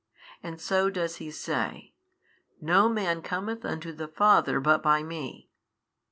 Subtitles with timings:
[0.41, 1.93] And so does He say,
[2.59, 5.51] No man cometh unto the Father but by Me.